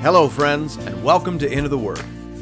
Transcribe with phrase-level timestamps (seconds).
[0.00, 1.98] Hello, friends, and welcome to Into the Word,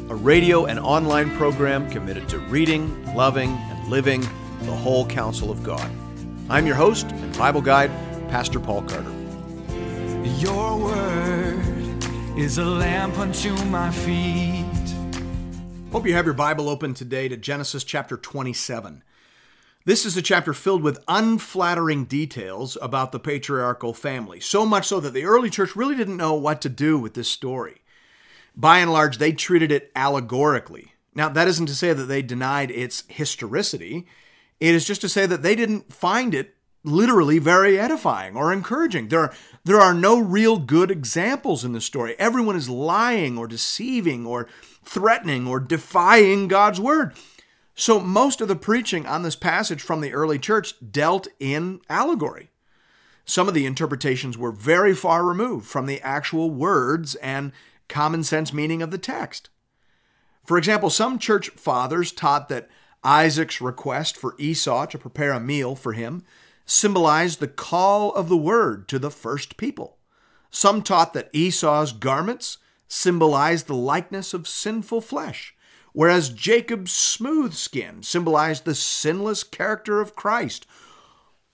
[0.09, 4.21] a radio and online program committed to reading, loving, and living
[4.61, 5.89] the whole counsel of God.
[6.51, 7.89] I'm your host and Bible guide,
[8.29, 9.11] Pastor Paul Carter.
[10.37, 12.05] Your word
[12.37, 14.63] is a lamp unto my feet.
[15.91, 19.01] Hope you have your Bible open today to Genesis chapter 27.
[19.87, 24.99] This is a chapter filled with unflattering details about the patriarchal family, so much so
[24.99, 27.83] that the early church really didn't know what to do with this story.
[28.53, 30.91] By and large, they treated it allegorically.
[31.15, 34.05] Now, that isn't to say that they denied its historicity,
[34.59, 39.07] it is just to say that they didn't find it literally very edifying or encouraging.
[39.07, 42.13] There are, there are no real good examples in the story.
[42.19, 44.49] Everyone is lying or deceiving or
[44.83, 47.13] threatening or defying God's word.
[47.79, 52.49] So, most of the preaching on this passage from the early church dealt in allegory.
[53.23, 57.51] Some of the interpretations were very far removed from the actual words and
[57.87, 59.51] common sense meaning of the text.
[60.43, 62.67] For example, some church fathers taught that
[63.03, 66.23] Isaac's request for Esau to prepare a meal for him
[66.65, 69.97] symbolized the call of the word to the first people.
[70.49, 72.57] Some taught that Esau's garments
[72.87, 75.53] symbolized the likeness of sinful flesh
[75.97, 80.67] whereas Jacob's smooth skin symbolized the sinless character of Christ.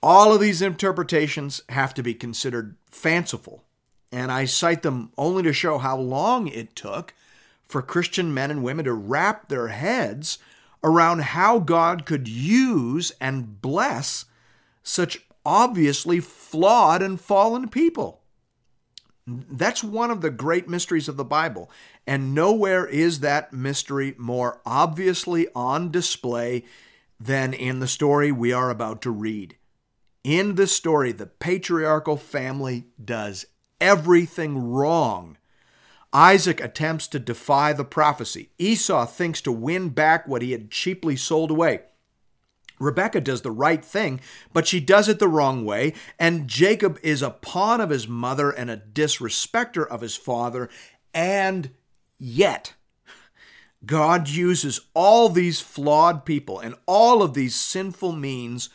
[0.02, 3.64] All of these interpretations have to be considered fanciful,
[4.12, 7.14] and I cite them only to show how long it took
[7.70, 10.40] for Christian men and women to wrap their heads
[10.84, 14.26] around how God could use and bless
[14.84, 18.23] such obviously flawed and fallen people.
[19.26, 21.72] That's one of the great mysteries of the Bible.
[22.06, 26.66] And nowhere is that mystery more obviously on display
[27.20, 29.56] than in the story we are about to read.
[30.24, 33.46] In this story, the patriarchal family does
[33.80, 35.38] everything wrong.
[36.12, 38.50] Isaac attempts to defy the prophecy.
[38.58, 41.82] Esau thinks to win back what he had cheaply sold away.
[42.80, 44.20] Rebecca does the right thing,
[44.52, 48.50] but she does it the wrong way, and Jacob is a pawn of his mother
[48.50, 50.70] and a disrespecter of his father,
[51.14, 51.72] and
[52.18, 52.74] yet
[53.86, 58.70] God uses all these flawed people and all of these sinful means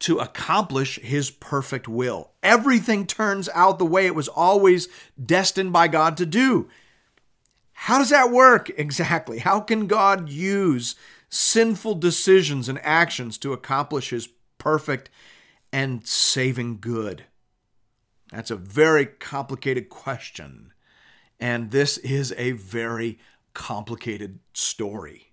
[0.00, 2.32] to accomplish his perfect will.
[2.42, 4.88] Everything turns out the way it was always
[5.24, 6.68] destined by God to do.
[7.72, 9.38] How does that work exactly?
[9.38, 10.94] How can God use
[11.34, 14.28] sinful decisions and actions to accomplish his
[14.58, 15.10] perfect
[15.72, 17.24] and saving good?
[18.30, 20.72] That's a very complicated question.
[21.40, 23.18] And this is a very
[23.52, 25.32] complicated story.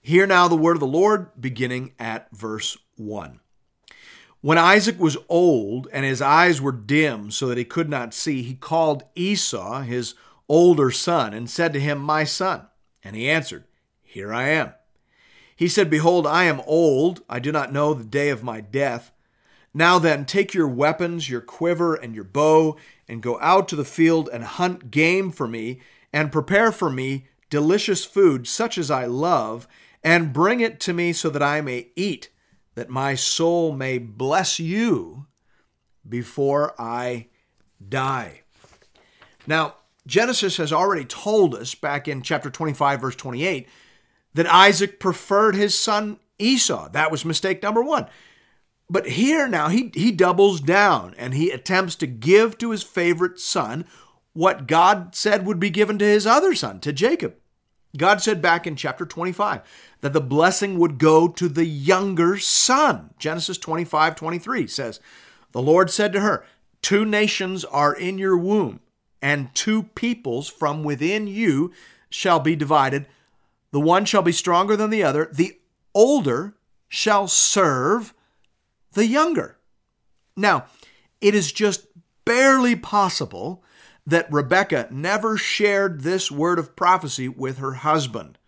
[0.00, 3.40] Hear now the word of the Lord, beginning at verse 1.
[4.40, 8.42] When Isaac was old and his eyes were dim so that he could not see,
[8.42, 10.14] he called Esau, his
[10.48, 12.66] older son, and said to him, My son.
[13.02, 13.64] And he answered,
[14.02, 14.74] Here I am.
[15.56, 19.12] He said, Behold, I am old, I do not know the day of my death.
[19.72, 22.76] Now then, take your weapons, your quiver, and your bow,
[23.08, 25.80] and go out to the field and hunt game for me,
[26.12, 29.66] and prepare for me delicious food, such as I love,
[30.02, 32.30] and bring it to me so that I may eat,
[32.74, 35.26] that my soul may bless you
[36.08, 37.28] before I
[37.88, 38.42] die.
[39.46, 39.76] Now,
[40.06, 43.68] Genesis has already told us back in chapter 25, verse 28,
[44.34, 46.88] that Isaac preferred his son Esau.
[46.90, 48.06] That was mistake number one.
[48.90, 53.40] But here now, he, he doubles down and he attempts to give to his favorite
[53.40, 53.86] son
[54.32, 57.36] what God said would be given to his other son, to Jacob.
[57.96, 59.62] God said back in chapter 25
[60.00, 63.10] that the blessing would go to the younger son.
[63.18, 65.00] Genesis 25 23 says,
[65.52, 66.44] The Lord said to her,
[66.82, 68.80] Two nations are in your womb,
[69.22, 71.72] and two peoples from within you
[72.10, 73.06] shall be divided.
[73.74, 75.28] The one shall be stronger than the other.
[75.32, 75.58] The
[75.96, 76.54] older
[76.88, 78.14] shall serve
[78.92, 79.58] the younger.
[80.36, 80.66] Now,
[81.20, 81.88] it is just
[82.24, 83.64] barely possible
[84.06, 88.38] that Rebecca never shared this word of prophecy with her husband,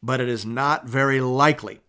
[0.00, 1.80] but it is not very likely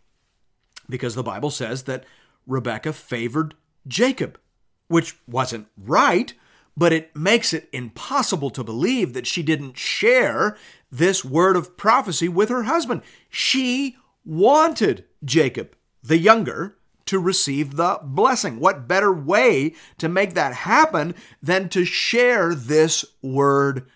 [0.89, 2.05] because the Bible says that
[2.47, 3.53] Rebecca favored
[3.87, 4.39] Jacob,
[4.87, 6.33] which wasn't right,
[6.75, 10.57] but it makes it impossible to believe that she didn't share
[10.91, 13.01] this word of prophecy with her husband.
[13.29, 18.59] She wanted Jacob, the younger, to receive the blessing.
[18.59, 23.87] What better way to make that happen than to share this word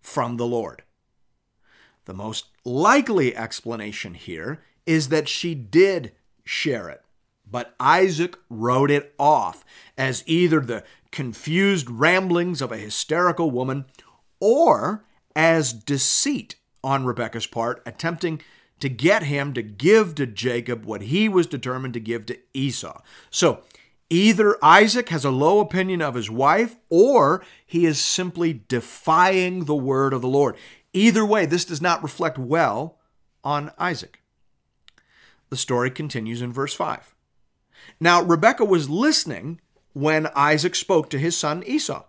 [0.00, 0.82] from the Lord?
[2.06, 6.12] The most likely explanation here is that she did
[6.44, 7.02] share it,
[7.48, 9.64] but Isaac wrote it off
[9.96, 13.86] as either the confused ramblings of a hysterical woman
[14.40, 18.40] or as deceit on Rebekah's part, attempting
[18.80, 23.00] to get him to give to Jacob what he was determined to give to Esau.
[23.30, 23.62] So
[24.08, 29.74] either Isaac has a low opinion of his wife or he is simply defying the
[29.74, 30.56] word of the Lord.
[30.92, 32.98] Either way, this does not reflect well
[33.42, 34.20] on Isaac.
[35.50, 37.14] The story continues in verse 5.
[38.00, 39.60] Now, Rebekah was listening
[39.98, 42.04] when Isaac spoke to his son Esau.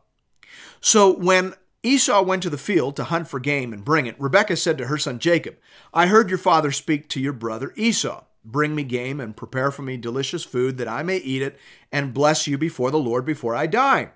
[0.80, 4.58] So when Esau went to the field to hunt for game and bring it, Rebekah
[4.58, 5.58] said to her son Jacob,
[5.92, 8.26] I heard your father speak to your brother Esau.
[8.46, 11.58] Bring me game and prepare for me delicious food that I may eat it
[11.92, 14.12] and bless you before the Lord before I die.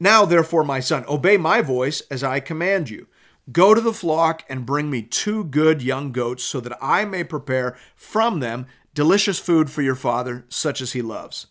[0.00, 3.08] Now, therefore, my son, obey my voice as I command you.
[3.52, 7.24] Go to the flock and bring me two good young goats so that I may
[7.24, 11.48] prepare from them delicious food for your father, such as he loves.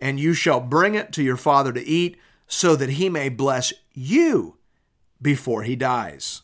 [0.00, 3.72] And you shall bring it to your father to eat, so that he may bless
[3.92, 4.56] you
[5.20, 6.42] before he dies.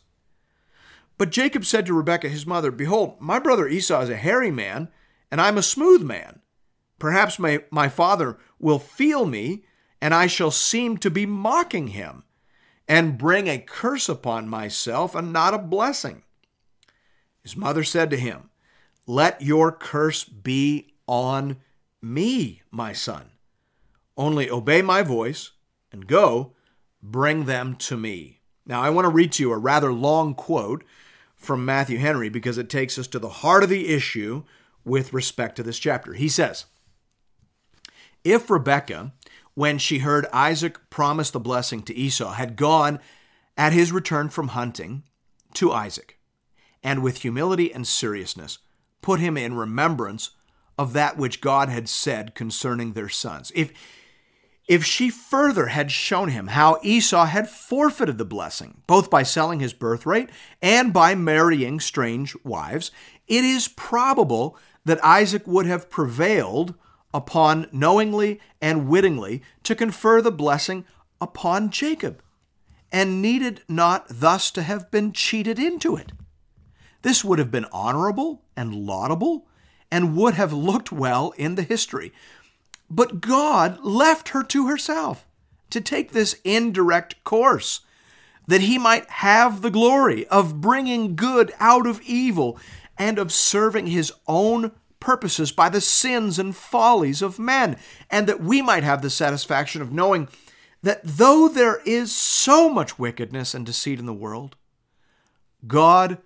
[1.17, 4.89] But Jacob said to Rebekah his mother, Behold, my brother Esau is a hairy man,
[5.31, 6.41] and I'm a smooth man.
[6.99, 9.63] Perhaps my, my father will feel me,
[10.01, 12.23] and I shall seem to be mocking him,
[12.87, 16.23] and bring a curse upon myself and not a blessing.
[17.41, 18.49] His mother said to him,
[19.05, 21.57] Let your curse be on
[22.01, 23.32] me, my son.
[24.15, 25.51] Only obey my voice
[25.91, 26.53] and go,
[27.01, 28.41] bring them to me.
[28.65, 30.83] Now, I want to read to you a rather long quote
[31.35, 34.43] from Matthew Henry because it takes us to the heart of the issue
[34.85, 36.13] with respect to this chapter.
[36.13, 36.65] He says,
[38.23, 39.13] If Rebekah,
[39.53, 42.99] when she heard Isaac promise the blessing to Esau, had gone
[43.57, 45.03] at his return from hunting
[45.55, 46.17] to Isaac,
[46.81, 48.59] and with humility and seriousness
[49.01, 50.31] put him in remembrance
[50.77, 53.71] of that which God had said concerning their sons, if
[54.67, 59.59] if she further had shown him how Esau had forfeited the blessing, both by selling
[59.59, 60.29] his birthright
[60.61, 62.91] and by marrying strange wives,
[63.27, 66.75] it is probable that Isaac would have prevailed
[67.13, 70.85] upon knowingly and wittingly to confer the blessing
[71.19, 72.21] upon Jacob,
[72.91, 76.11] and needed not thus to have been cheated into it.
[77.01, 79.47] This would have been honorable and laudable,
[79.91, 82.11] and would have looked well in the history.
[82.95, 85.25] But God left her to herself
[85.71, 87.79] to take this indirect course,
[88.47, 92.59] that he might have the glory of bringing good out of evil
[92.95, 97.77] and of serving his own purposes by the sins and follies of men,
[98.11, 100.27] and that we might have the satisfaction of knowing
[100.83, 104.55] that though there is so much wickedness and deceit in the world,
[105.65, 106.19] God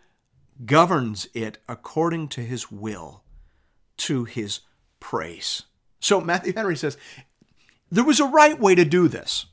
[0.65, 3.23] governs it according to his will,
[3.97, 4.59] to his
[4.99, 5.63] praise.
[5.99, 6.97] So Matthew Henry says
[7.91, 9.45] there was a right way to do this.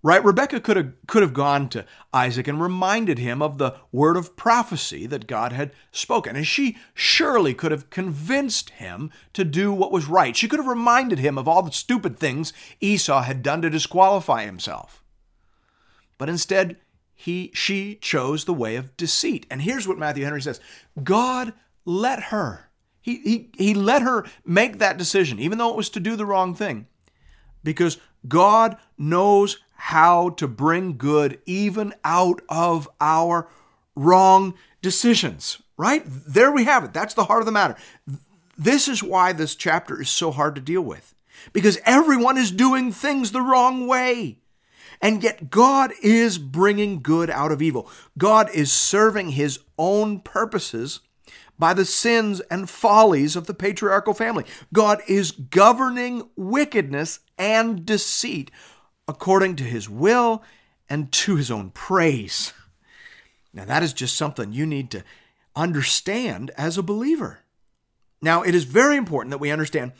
[0.00, 0.24] Right?
[0.24, 4.36] Rebecca could have could have gone to Isaac and reminded him of the word of
[4.36, 6.36] prophecy that God had spoken.
[6.36, 10.36] And she surely could have convinced him to do what was right.
[10.36, 14.44] She could have reminded him of all the stupid things Esau had done to disqualify
[14.44, 15.02] himself.
[16.16, 16.76] But instead,
[17.12, 19.46] he she chose the way of deceit.
[19.50, 20.60] And here's what Matthew Henry says.
[21.02, 21.52] God
[21.84, 22.67] let her
[23.00, 26.26] he, he, he let her make that decision, even though it was to do the
[26.26, 26.86] wrong thing,
[27.64, 33.48] because God knows how to bring good even out of our
[33.94, 36.02] wrong decisions, right?
[36.04, 36.92] There we have it.
[36.92, 37.76] That's the heart of the matter.
[38.56, 41.14] This is why this chapter is so hard to deal with,
[41.52, 44.38] because everyone is doing things the wrong way.
[45.00, 47.88] And yet, God is bringing good out of evil.
[48.18, 51.00] God is serving his own purposes
[51.58, 54.44] by the sins and follies of the patriarchal family.
[54.72, 58.50] God is governing wickedness and deceit
[59.06, 60.42] according to his will
[60.88, 62.52] and to his own praise.
[63.52, 65.02] Now, that is just something you need to
[65.56, 67.40] understand as a believer.
[68.20, 69.92] Now, it is very important that we understand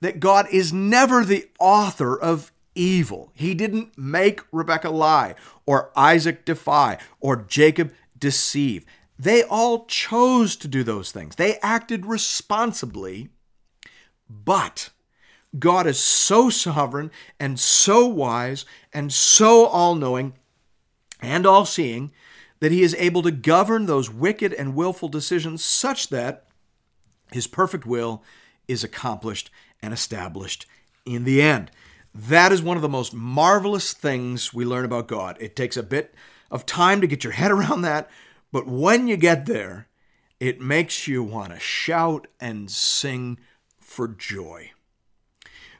[0.00, 3.32] that God is never the author of evil.
[3.34, 5.34] He didn't make Rebekah lie,
[5.66, 8.86] or Isaac defy, or Jacob deceive.
[9.20, 11.36] They all chose to do those things.
[11.36, 13.28] They acted responsibly,
[14.30, 14.88] but
[15.58, 20.32] God is so sovereign and so wise and so all knowing
[21.20, 22.12] and all seeing
[22.60, 26.46] that he is able to govern those wicked and willful decisions such that
[27.30, 28.22] his perfect will
[28.68, 29.50] is accomplished
[29.82, 30.64] and established
[31.04, 31.70] in the end.
[32.14, 35.36] That is one of the most marvelous things we learn about God.
[35.40, 36.14] It takes a bit
[36.50, 38.08] of time to get your head around that,
[38.52, 39.88] but when you get there,
[40.38, 43.38] it makes you want to shout and sing
[43.78, 44.72] for joy.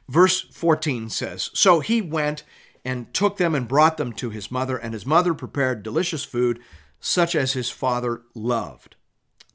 [0.07, 2.43] Verse 14 says So he went
[2.83, 6.59] and took them and brought them to his mother, and his mother prepared delicious food,
[6.99, 8.95] such as his father loved.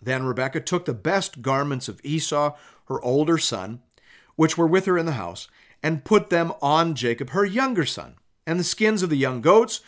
[0.00, 2.56] Then Rebekah took the best garments of Esau,
[2.86, 3.82] her older son,
[4.36, 5.48] which were with her in the house,
[5.82, 8.16] and put them on Jacob, her younger son.
[8.46, 9.80] And the skins of the young goats,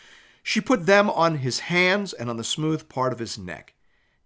[0.49, 3.75] she put them on his hands and on the smooth part of his neck.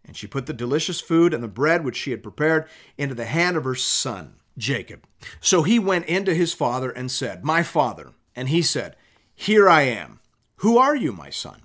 [0.06, 2.65] And she put the delicious food and the bread which she had prepared
[2.98, 5.06] into the hand of her son, Jacob.
[5.42, 8.13] So he went into his father and said, My father.
[8.38, 8.96] And he said,
[9.36, 10.22] Here I am.
[10.60, 11.63] Who are you, my son?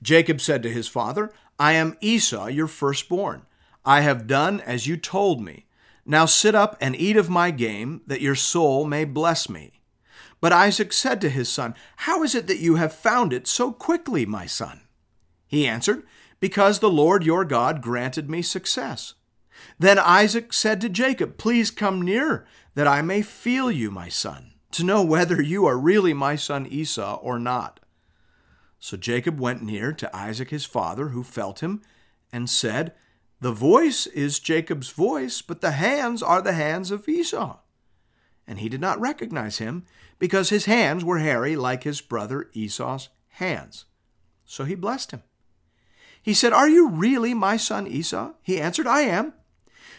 [0.00, 3.46] Jacob said to his father, I am Esau, your firstborn.
[3.84, 5.66] I have done as you told me.
[6.06, 9.77] Now sit up and eat of my game, that your soul may bless me.
[10.40, 13.72] But Isaac said to his son, How is it that you have found it so
[13.72, 14.82] quickly, my son?
[15.46, 16.04] He answered,
[16.40, 19.14] Because the Lord your God granted me success.
[19.78, 24.52] Then Isaac said to Jacob, Please come near, that I may feel you, my son,
[24.70, 27.80] to know whether you are really my son Esau or not.
[28.78, 31.82] So Jacob went near to Isaac his father, who felt him,
[32.32, 32.94] and said,
[33.40, 37.58] The voice is Jacob's voice, but the hands are the hands of Esau.
[38.48, 39.84] And he did not recognize him,
[40.18, 43.84] because his hands were hairy like his brother Esau's hands.
[44.46, 45.22] So he blessed him.
[46.22, 48.32] He said, Are you really my son Esau?
[48.42, 49.34] He answered, I am.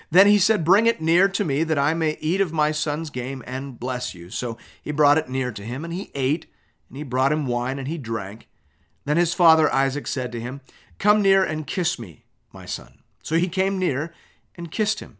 [0.10, 3.12] Then he said, Bring it near to me, that I may eat of my son's
[3.12, 4.32] game and bless you.
[4.32, 6.48] So he brought it near to him, and he ate,
[6.90, 8.50] and he brought him wine, and he drank.
[9.06, 10.62] Then his father Isaac said to him,
[10.98, 13.00] Come near and kiss me, my son.
[13.22, 14.12] So he came near
[14.56, 15.19] and kissed him.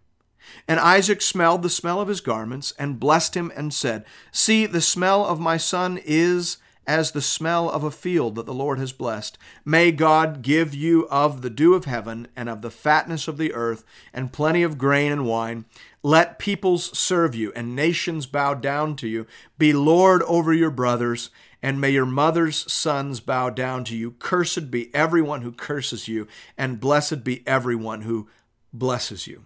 [0.68, 4.82] And Isaac smelled the smell of his garments and blessed him and said, See, the
[4.82, 8.92] smell of my son is as the smell of a field that the Lord has
[8.92, 9.38] blessed.
[9.64, 13.54] May God give you of the dew of heaven and of the fatness of the
[13.54, 15.66] earth and plenty of grain and wine.
[16.02, 19.28] Let peoples serve you and nations bow down to you.
[19.60, 21.30] Be Lord over your brothers
[21.62, 24.12] and may your mother's sons bow down to you.
[24.12, 26.28] Cursed be everyone who curses you,
[26.58, 28.30] and blessed be everyone who
[28.72, 29.44] blesses you.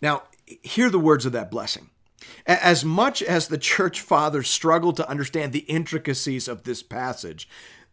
[0.00, 0.24] Now,
[0.62, 1.90] hear the words of that blessing.
[2.46, 7.48] As much as the church fathers struggled to understand the intricacies of this passage,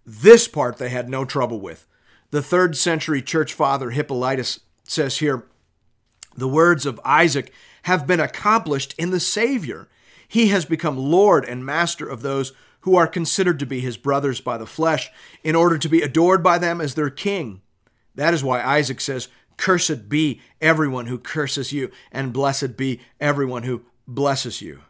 [0.05, 1.87] this part they had no trouble with.
[2.31, 5.45] The third century church father Hippolytus says here
[6.35, 9.87] the words of Isaac have been accomplished in the Savior.
[10.27, 14.41] He has become Lord and Master of those who are considered to be his brothers
[14.41, 15.09] by the flesh,
[15.43, 17.61] in order to be adored by them as their king.
[18.15, 23.63] That is why Isaac says, Cursed be everyone who curses you, and blessed be everyone
[23.63, 24.81] who blesses you.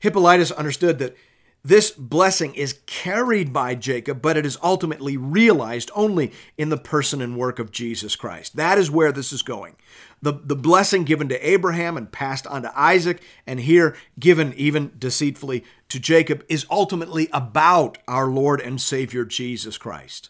[0.00, 1.16] Hippolytus understood that
[1.66, 7.22] this blessing is carried by Jacob, but it is ultimately realized only in the person
[7.22, 8.56] and work of Jesus Christ.
[8.56, 9.76] That is where this is going.
[10.20, 14.92] The, the blessing given to Abraham and passed on to Isaac, and here given even
[14.98, 20.28] deceitfully to Jacob, is ultimately about our Lord and Savior Jesus Christ.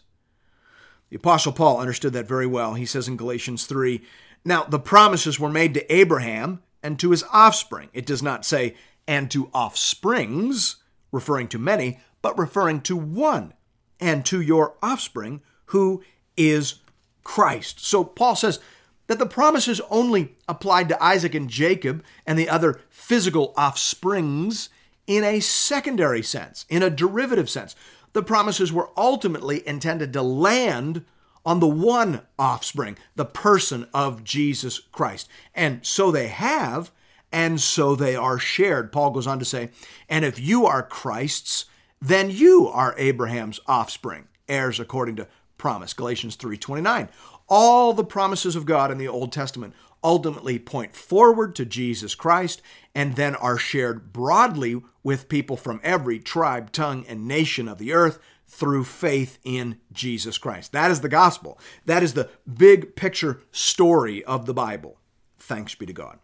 [1.09, 2.73] The Apostle Paul understood that very well.
[2.73, 4.01] He says in Galatians 3
[4.43, 7.89] Now the promises were made to Abraham and to his offspring.
[7.93, 8.75] It does not say,
[9.07, 10.77] and to offsprings,
[11.11, 13.53] referring to many, but referring to one,
[13.99, 16.03] and to your offspring, who
[16.37, 16.75] is
[17.23, 17.85] Christ.
[17.85, 18.59] So Paul says
[19.07, 24.69] that the promises only applied to Isaac and Jacob and the other physical offsprings
[25.07, 27.75] in a secondary sense, in a derivative sense.
[28.15, 31.03] The promises were ultimately intended to land
[31.45, 35.27] on the one offspring, the person of Jesus Christ.
[35.53, 36.91] And so they have,
[37.29, 38.93] and so they are shared.
[38.93, 39.67] Paul goes on to say,
[40.07, 41.65] and if you are Christ's,
[42.01, 45.93] then you are Abraham's offspring, heirs according to promise.
[45.93, 47.09] Galatians 3:29.
[47.49, 49.73] All the promises of God in the Old Testament
[50.05, 52.61] ultimately point forward to Jesus Christ
[52.93, 57.91] and then are shared broadly with people from every tribe, tongue, and nation of the
[57.91, 60.71] earth through faith in Jesus Christ.
[60.71, 61.59] That is the gospel.
[61.85, 64.99] That is the big picture story of the Bible.
[65.39, 66.19] Thanks be to God.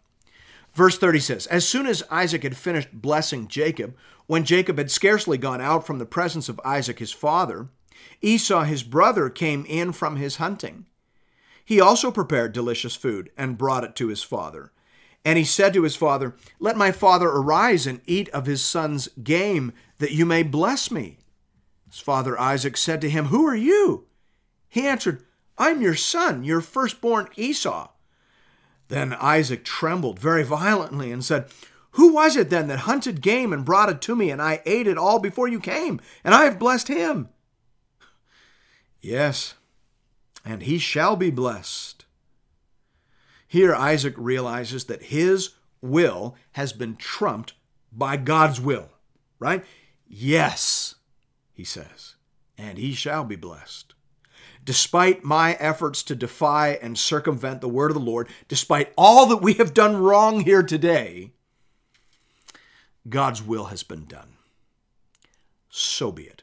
[0.72, 3.96] Verse 30 says As soon as Isaac had finished blessing Jacob,
[4.26, 7.68] when Jacob had scarcely gone out from the presence of Isaac his father,
[8.20, 10.86] Esau his brother came in from his hunting.
[11.64, 14.72] He also prepared delicious food and brought it to his father.
[15.24, 19.08] And he said to his father, Let my father arise and eat of his son's
[19.22, 21.18] game, that you may bless me.
[21.88, 24.06] His father Isaac said to him, Who are you?
[24.68, 25.22] He answered,
[25.58, 27.90] I'm your son, your firstborn Esau.
[28.88, 31.46] Then Isaac trembled very violently and said,
[31.92, 34.86] Who was it then that hunted game and brought it to me, and I ate
[34.86, 37.28] it all before you came, and I have blessed him?
[39.00, 39.54] Yes,
[40.44, 42.04] and he shall be blessed.
[43.46, 47.52] Here, Isaac realizes that his will has been trumped
[47.92, 48.88] by God's will,
[49.38, 49.64] right?
[50.06, 50.94] Yes,
[51.52, 52.14] he says,
[52.56, 53.94] and he shall be blessed.
[54.64, 59.38] despite my efforts to defy and circumvent the word of the Lord, despite all that
[59.38, 61.32] we have done wrong here today,
[63.08, 64.36] God's will has been done.
[65.68, 66.42] So be it.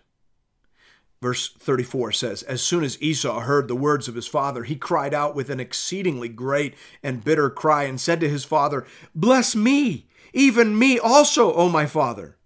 [1.22, 5.14] Verse 34 says, As soon as Esau heard the words of his father, he cried
[5.14, 10.08] out with an exceedingly great and bitter cry and said to his father, Bless me,
[10.34, 12.38] even me also, O my father.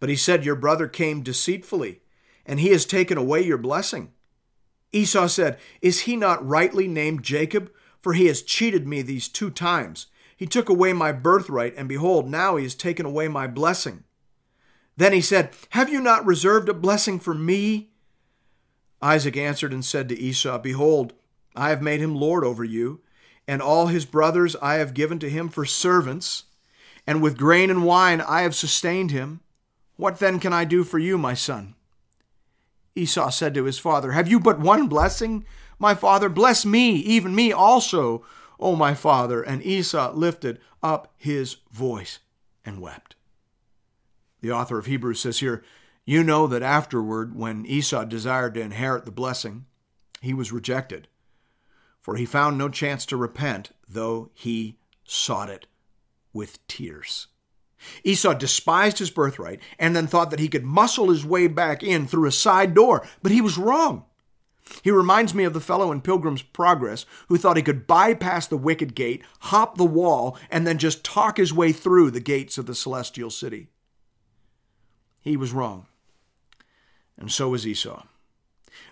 [0.00, 2.02] But he said, Your brother came deceitfully,
[2.44, 4.12] and he has taken away your blessing.
[4.92, 7.70] Esau said, Is he not rightly named Jacob?
[8.02, 10.06] For he has cheated me these two times.
[10.36, 14.04] He took away my birthright, and behold, now he has taken away my blessing.
[14.98, 17.90] Then he said, Have you not reserved a blessing for me?
[19.00, 21.12] Isaac answered and said to Esau, Behold,
[21.54, 23.00] I have made him lord over you,
[23.46, 26.44] and all his brothers I have given to him for servants,
[27.06, 29.38] and with grain and wine I have sustained him.
[29.96, 31.76] What then can I do for you, my son?
[32.96, 35.44] Esau said to his father, Have you but one blessing?
[35.78, 38.26] My father, bless me, even me also,
[38.58, 39.42] O my father.
[39.42, 42.18] And Esau lifted up his voice
[42.64, 43.14] and wept.
[44.40, 45.64] The author of Hebrews says here,
[46.04, 49.66] You know that afterward, when Esau desired to inherit the blessing,
[50.20, 51.08] he was rejected,
[52.00, 55.66] for he found no chance to repent, though he sought it
[56.32, 57.28] with tears.
[58.02, 62.06] Esau despised his birthright and then thought that he could muscle his way back in
[62.06, 64.04] through a side door, but he was wrong.
[64.82, 68.56] He reminds me of the fellow in Pilgrim's Progress who thought he could bypass the
[68.56, 72.66] wicket gate, hop the wall, and then just talk his way through the gates of
[72.66, 73.68] the celestial city.
[75.20, 75.86] He was wrong.
[77.18, 78.04] And so was Esau.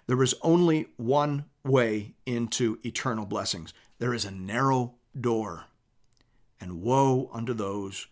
[0.06, 3.72] There is only one way into eternal blessings.
[3.98, 5.64] There is a narrow door,
[6.60, 8.06] and woe unto those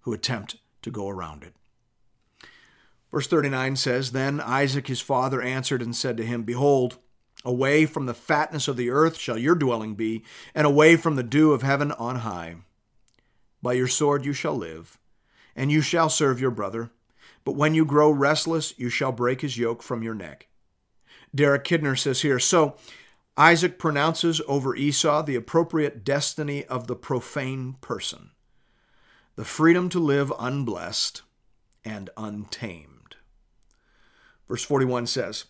[0.00, 1.54] who attempt to go around it.
[3.10, 6.98] Verse 39 says, Then Isaac his father answered and said to him, Behold,
[7.44, 11.22] away from the fatness of the earth shall your dwelling be, and away from the
[11.22, 12.56] dew of heaven on high.
[13.62, 14.98] By your sword you shall live,
[15.56, 16.90] and you shall serve your brother.
[17.48, 20.48] But when you grow restless, you shall break his yoke from your neck.
[21.34, 22.76] Derek Kidner says here, So
[23.38, 28.32] Isaac pronounces over Esau the appropriate destiny of the profane person
[29.34, 31.22] the freedom to live unblessed
[31.86, 33.16] and untamed.
[34.46, 35.46] Verse 41 says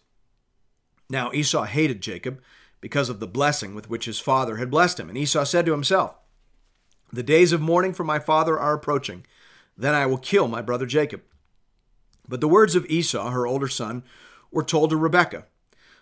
[1.11, 2.41] Now Esau hated Jacob
[2.81, 5.09] because of the blessing with which his father had blessed him.
[5.09, 6.15] And Esau said to himself,
[7.13, 9.27] The days of mourning for my father are approaching.
[9.77, 11.23] Then I will kill my brother Jacob.
[12.29, 14.05] But the words of Esau, her older son,
[14.51, 15.47] were told to Rebekah.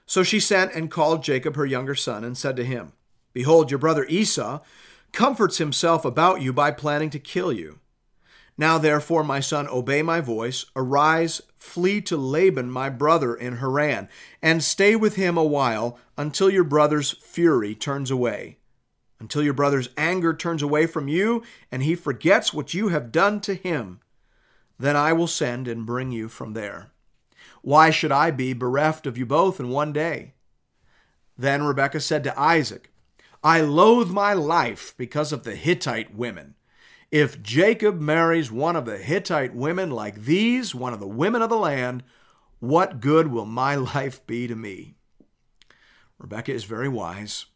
[0.07, 2.93] So she sent and called Jacob, her younger son, and said to him,
[3.33, 4.61] Behold, your brother Esau
[5.13, 7.81] comforts himself about you by planning to kill you.
[8.59, 10.65] Now, therefore, my son, obey my voice.
[10.75, 14.09] Arise, flee to Laban, my brother, in Haran,
[14.41, 18.57] and stay with him a while until your brother's fury turns away,
[19.21, 23.41] until your brother's anger turns away from you, and he forgets what you have done
[23.41, 24.01] to him.
[24.79, 26.91] Then I will send and bring you from there.
[27.63, 30.35] Why should I be bereft of you both in one day?
[31.37, 32.93] Then Rebekah said to Isaac,
[33.43, 36.55] I loathe my life because of the Hittite women.
[37.11, 41.51] If Jacob marries one of the Hittite women like these, one of the women of
[41.51, 42.03] the land,
[42.59, 44.95] what good will my life be to me?
[46.19, 47.47] Rebekah is very wise,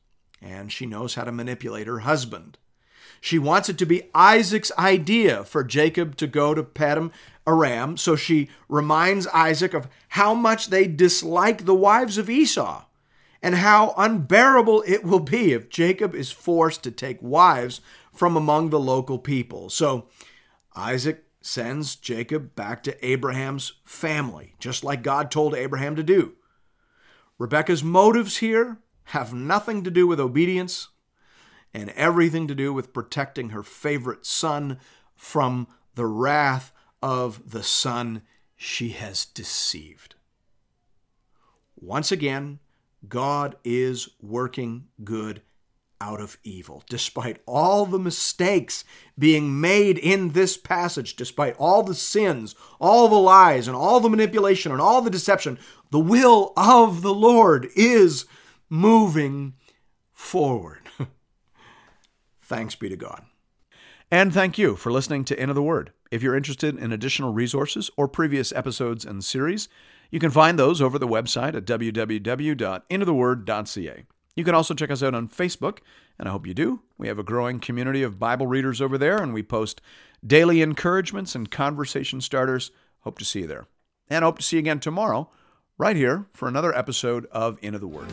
[0.41, 2.59] and she knows how to manipulate her husband.
[3.21, 7.13] She wants it to be Isaac's idea for Jacob to go to Padam
[7.47, 12.85] Aram, so she reminds Isaac of how much they dislike the wives of Esau
[13.43, 17.81] and how unbearable it will be if Jacob is forced to take wives
[18.13, 19.71] from among the local people.
[19.71, 20.09] So
[20.75, 26.35] Isaac sends Jacob back to Abraham's family, just like God told Abraham to do.
[27.39, 30.89] Rebekah's motives here have nothing to do with obedience
[31.73, 34.79] and everything to do with protecting her favorite son
[35.17, 38.23] from the wrath of the son
[38.57, 40.15] she has deceived.
[41.77, 42.59] Once again,
[43.09, 45.43] God is working good
[46.01, 46.83] out of evil.
[46.89, 48.85] Despite all the mistakes
[49.19, 54.09] being made in this passage, despite all the sins, all the lies, and all the
[54.09, 55.59] manipulation, and all the deception,
[55.91, 58.25] the will of the Lord is
[58.69, 59.55] moving
[60.13, 60.90] forward.
[62.51, 63.23] Thanks be to God.
[64.11, 65.93] And thank you for listening to Into the Word.
[66.11, 69.69] If you're interested in additional resources or previous episodes and series,
[70.11, 74.05] you can find those over the website at www.intotheword.ca.
[74.35, 75.79] You can also check us out on Facebook,
[76.19, 76.83] and I hope you do.
[76.99, 79.81] We have a growing community of Bible readers over there, and we post
[80.27, 82.73] daily encouragements and conversation starters.
[83.03, 83.69] Hope to see you there.
[84.09, 85.31] And hope to see you again tomorrow,
[85.79, 88.09] right here for another episode of Into the Word.